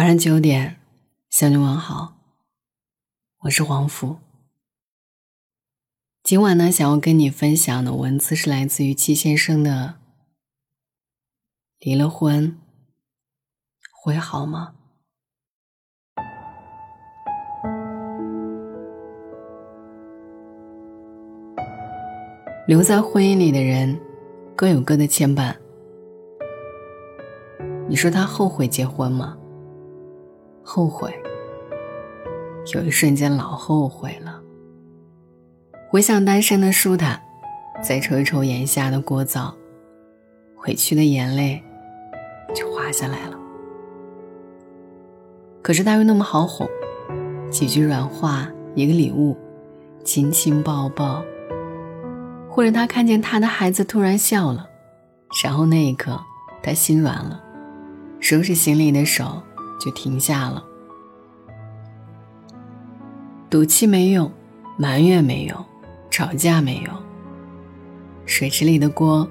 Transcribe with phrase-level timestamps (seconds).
[0.00, 0.78] 晚上九点，
[1.28, 2.14] 向你问好。
[3.40, 4.16] 我是黄甫。
[6.22, 9.96] 今晚呢，想要跟你分享的文字是来自于戚先生的。
[11.80, 12.58] 离了婚
[13.92, 14.72] 会好吗？
[22.66, 24.00] 留在婚姻里的人
[24.56, 25.54] 各有各的牵绊。
[27.86, 29.36] 你说他后悔结婚吗？
[30.72, 31.12] 后悔，
[32.72, 34.40] 有一瞬间老后悔了。
[35.90, 37.20] 回想单身的舒坦，
[37.82, 39.52] 再抽一抽眼下的聒噪，
[40.64, 41.60] 委屈的眼泪
[42.54, 43.36] 就滑下来了。
[45.60, 46.68] 可是他又那么好哄，
[47.50, 49.36] 几句软话，一个礼物，
[50.04, 51.20] 亲亲抱抱，
[52.48, 54.68] 或者他看见他的孩子突然笑了，
[55.42, 56.16] 然后那一刻
[56.62, 57.42] 他心软了，
[58.20, 59.42] 收拾行李的手。
[59.80, 60.62] 就停下了。
[63.48, 64.30] 赌气没用，
[64.76, 65.64] 埋怨没用，
[66.08, 66.94] 吵架没用。
[68.26, 69.28] 水池里的锅，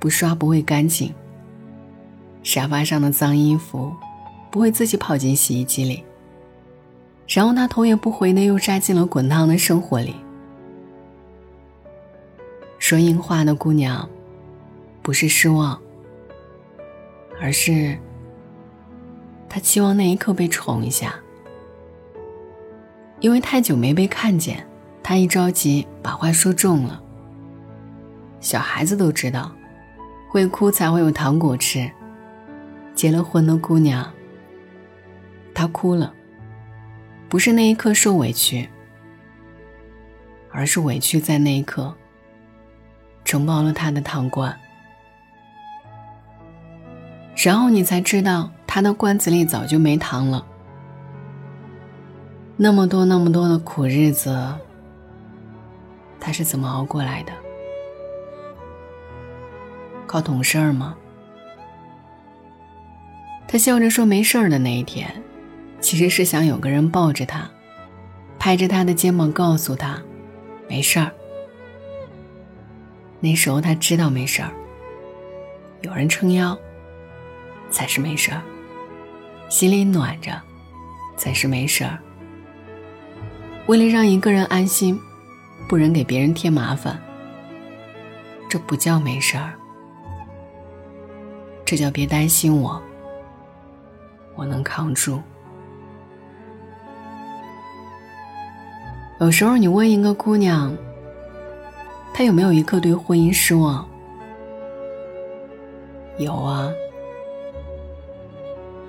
[0.00, 1.14] 不刷不会干净。
[2.42, 3.94] 沙发上的脏衣服，
[4.50, 6.02] 不会自己跑进洗衣机里。
[7.28, 10.16] 然后他头也不回的又扎进了滚烫的生活里。
[12.80, 14.08] 说硬话的姑娘，
[15.02, 15.80] 不是失望，
[17.40, 17.96] 而是。
[19.54, 21.14] 他期望那一刻被宠一下，
[23.20, 24.66] 因为太久没被看见，
[25.02, 27.02] 他一着急把话说重了。
[28.40, 29.52] 小孩子都知道，
[30.30, 31.90] 会哭才会有糖果吃。
[32.94, 34.10] 结了婚的姑娘，
[35.52, 36.14] 她哭了，
[37.28, 38.66] 不是那一刻受委屈，
[40.50, 41.94] 而是委屈在那一刻
[43.22, 44.58] 承包了他的糖罐，
[47.36, 48.50] 然后你才知道。
[48.74, 50.42] 他的罐子里早就没糖了。
[52.56, 54.34] 那么多那么多的苦日子，
[56.18, 57.32] 他是怎么熬过来的？
[60.06, 60.96] 靠懂事儿吗？
[63.46, 65.22] 他笑着说没事儿的那一天，
[65.78, 67.46] 其实是想有个人抱着他，
[68.38, 70.00] 拍着他的肩膀告诉他，
[70.66, 71.12] 没事儿。
[73.20, 74.50] 那时候他知道没事儿，
[75.82, 76.58] 有人撑腰，
[77.68, 78.40] 才是没事儿。
[79.52, 80.32] 心里暖着，
[81.14, 81.98] 才是没事儿。
[83.66, 84.98] 为了让一个人安心，
[85.68, 86.98] 不忍给别人添麻烦，
[88.48, 89.52] 这不叫没事儿，
[91.66, 92.82] 这叫别担心我，
[94.36, 95.20] 我能扛住。
[99.20, 100.74] 有时候你问一个姑娘，
[102.14, 103.86] 她有没有一刻对婚姻失望？
[106.16, 106.72] 有啊。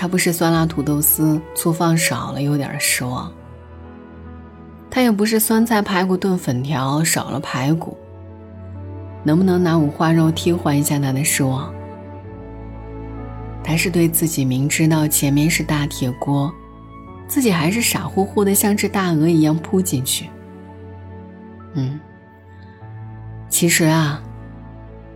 [0.00, 3.32] 他不是酸辣土豆丝醋放少了有点失望，
[4.88, 7.98] 他也不是酸菜排骨炖粉条少了排骨，
[9.24, 11.74] 能不能拿五花肉替换一下他的失望？
[13.64, 16.50] 他是对自己明知道前面是大铁锅，
[17.26, 20.26] 自己还是傻乎乎的像只大鹅一样扑进去。
[21.74, 21.98] 嗯，
[23.48, 24.22] 其实啊，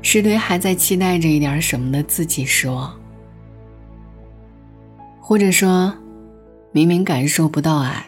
[0.00, 2.98] 是对还在期待着一点什么的自己失望。
[5.30, 5.94] 或者说，
[6.72, 8.04] 明明感受不到爱，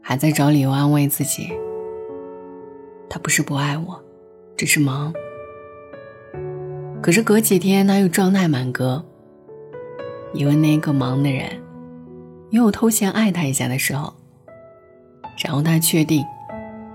[0.00, 1.52] 还在找理由安慰自己。
[3.06, 4.02] 他不是不爱我，
[4.56, 5.12] 只是忙。
[7.02, 9.04] 可是隔几天他又状态满格。
[10.32, 11.50] 以为那个忙的人，
[12.48, 14.14] 也有偷闲爱他一下的时候，
[15.44, 16.24] 然后他确定，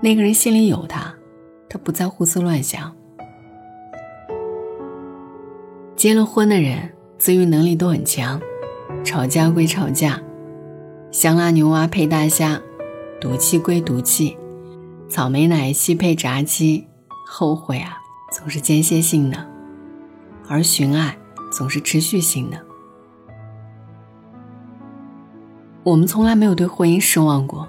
[0.00, 1.14] 那个人心里有他，
[1.68, 2.92] 他不再胡思乱想。
[5.94, 8.40] 结了婚的人，自愈能力都很强。
[9.08, 10.20] 吵架归吵架，
[11.10, 12.60] 香辣牛蛙配大虾，
[13.18, 14.36] 赌气归赌气，
[15.08, 16.86] 草莓奶昔配炸鸡，
[17.26, 17.96] 后悔啊
[18.30, 19.46] 总是间歇性的，
[20.46, 21.16] 而寻爱
[21.50, 22.60] 总是持续性的。
[25.84, 27.66] 我们从来没有对婚姻失望过，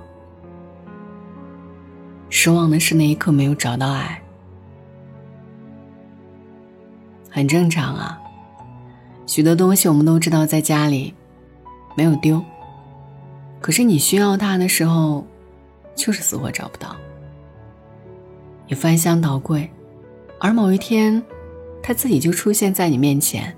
[2.30, 4.22] 失望的是那一刻没有找到爱，
[7.30, 8.20] 很正常啊。
[9.26, 11.14] 许多东西我们都知道在家里
[12.00, 12.42] 没有丢，
[13.60, 15.28] 可是你需要它的时候，
[15.98, 16.96] 就是死活找不到。
[18.70, 19.70] 你翻箱倒柜，
[20.40, 21.22] 而某一天，
[21.84, 23.54] 它自己就出现在你面前。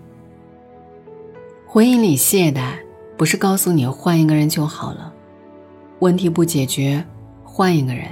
[1.67, 2.73] 婚姻里懈怠，
[3.15, 5.13] 不是告诉你换一个人就好了，
[5.99, 7.05] 问题不解决，
[7.43, 8.07] 换一个人，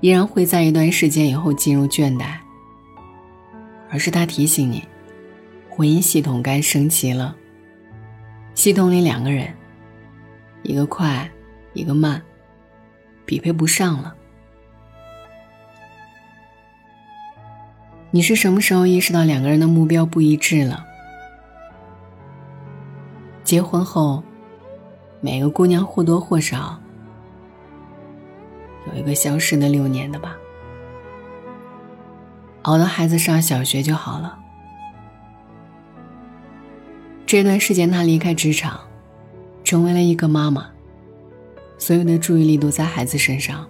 [0.00, 2.36] 依然会在一段时间以后进入倦怠，
[3.90, 4.82] 而是他提醒你。
[5.68, 7.36] 婚姻系统该升级了。
[8.54, 9.52] 系统里两个人，
[10.62, 11.28] 一个快，
[11.72, 12.22] 一个慢，
[13.24, 14.14] 匹配不上了。
[18.10, 20.84] 你是什么时候意识到两个人的目标不一致了？
[23.42, 24.22] 结婚后，
[25.20, 26.78] 每个姑娘或多或少
[28.86, 30.36] 有一个消失的六年的吧，
[32.62, 34.38] 熬到孩子上小学就好了。
[37.32, 38.78] 这段时间，她离开职场，
[39.64, 40.66] 成为了一个妈妈，
[41.78, 43.66] 所有的注意力都在孩子身上，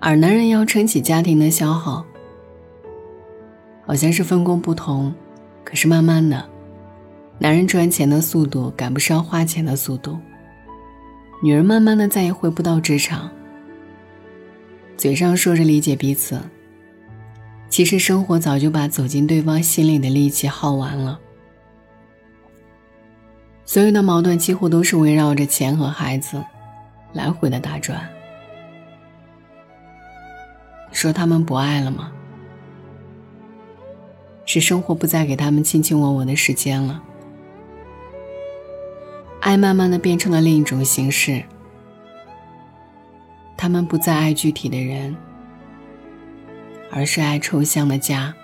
[0.00, 2.04] 而男人要撑起家庭的消耗。
[3.86, 5.14] 好像是分工不同，
[5.62, 6.44] 可是慢慢的，
[7.38, 10.18] 男人赚钱的速度赶不上花钱的速度，
[11.44, 13.30] 女人慢慢的再也回不到职场。
[14.96, 16.40] 嘴上说着理解彼此，
[17.68, 21.20] 其实生活早就把走进对方心里的力气耗完了。
[23.66, 26.42] 所有的矛盾几乎都是围绕着钱和孩子，
[27.12, 28.08] 来回的打转。
[30.92, 32.12] 说他们不爱了吗？
[34.46, 37.02] 是生活不再给他们卿卿我我的时间了，
[39.40, 41.42] 爱慢慢的变成了另一种形式。
[43.56, 45.16] 他们不再爱具体的人，
[46.90, 48.34] 而是爱抽象的家。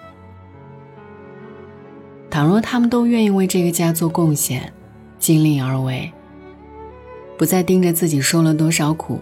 [2.30, 4.72] 倘若他们都愿意为这个家做贡献，
[5.20, 6.12] 尽力而为，
[7.38, 9.20] 不再盯着自己受了多少苦，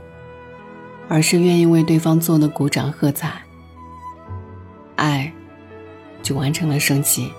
[1.08, 3.42] 而是愿意为对方做的鼓掌喝彩，
[4.96, 5.30] 爱。
[6.20, 7.30] 就完成了升级。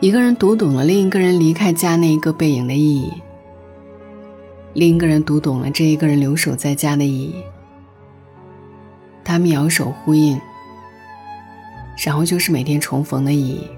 [0.00, 3.12] 一个人读懂了另一个人离开家那一个背影的意义，
[4.72, 7.42] 另一个人读懂了这一个人留守在家的意义。
[9.24, 10.40] 他们摇手呼应，
[12.02, 13.68] 然后就是每天重逢的意义。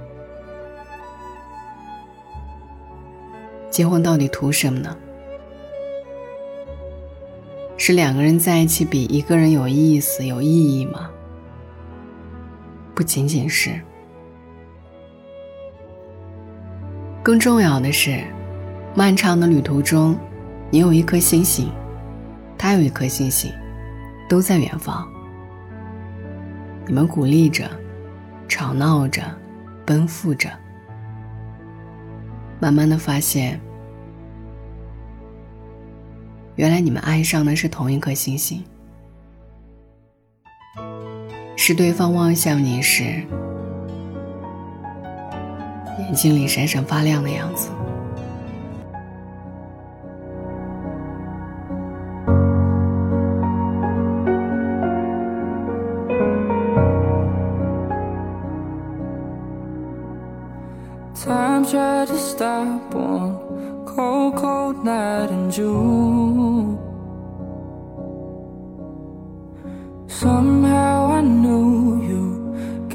[3.70, 4.96] 结婚到底图什么呢？
[7.76, 11.10] 是两个人在一起比一个人有意思、有意义吗？
[12.94, 13.80] 不仅仅是，
[17.22, 18.24] 更重要的是，
[18.96, 20.18] 漫长的旅途中，
[20.70, 21.70] 你有一颗星星，
[22.58, 23.52] 他有一颗星星，
[24.28, 25.08] 都在远方。
[26.86, 27.70] 你们鼓励着，
[28.48, 29.22] 吵闹着，
[29.86, 30.50] 奔赴着，
[32.60, 33.60] 慢慢的发现，
[36.56, 38.64] 原来你们爱上的是同一颗星星。
[41.56, 43.04] 是对方望向你时，
[45.98, 47.68] 眼睛里闪闪发亮的样子。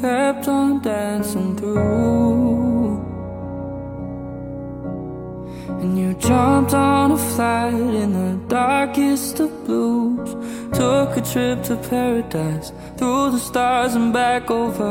[0.04, 3.00] Kept on dancing through.
[5.82, 7.74] And you jumped on a flight
[8.04, 10.32] in the darkest of blues.
[10.78, 14.90] Took a trip to paradise, through the stars and back over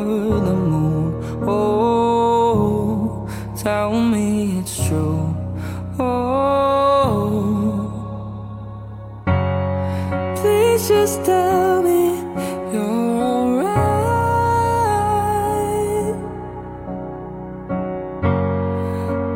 [0.48, 1.10] the moon.
[1.46, 2.81] Oh,
[3.62, 5.36] tell me it's true.
[5.96, 7.92] Oh,
[10.34, 12.18] please just tell me
[12.72, 13.76] you're alright.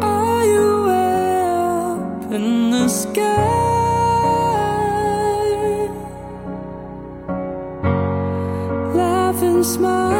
[0.02, 3.46] Are you up in the sky?
[8.92, 10.15] Laughing, smiling,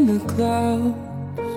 [0.00, 1.52] in the clouds.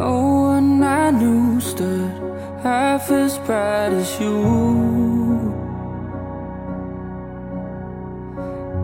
[0.00, 0.12] No
[0.50, 2.12] one I knew stood
[2.62, 4.40] half as bright as you.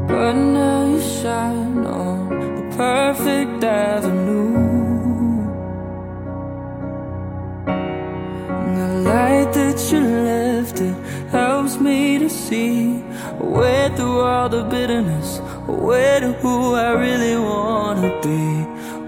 [0.09, 4.20] But now you shine on the perfect avenue.
[12.51, 13.01] See
[13.39, 15.39] a way through all the bitterness,
[15.69, 18.43] a way to who I really wanna be.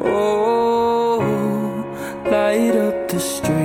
[0.01, 1.19] Oh,
[2.31, 3.62] light up the streets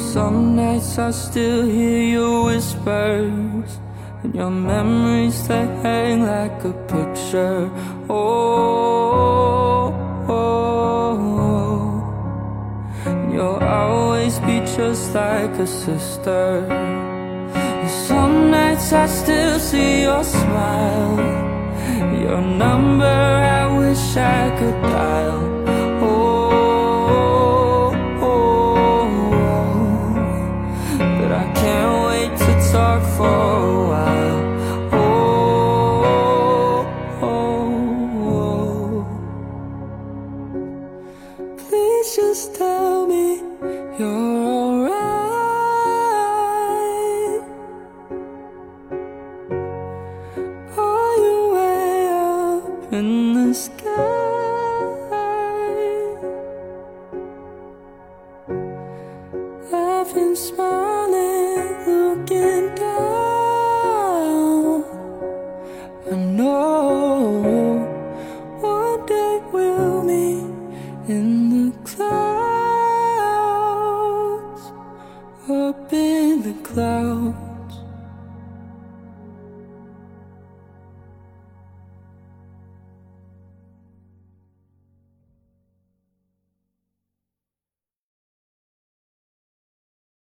[0.00, 3.78] Some nights I still hear your whispers
[4.24, 7.70] And your memories they hang like a picture.
[8.08, 9.94] Oh,
[10.28, 11.14] oh,
[11.46, 13.12] oh.
[13.32, 16.66] You'll always be just like a sister.
[17.54, 21.16] And some nights I still see your smile.
[22.20, 25.59] Your number I wish I could dial